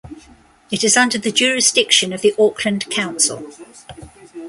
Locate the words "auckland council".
2.39-3.47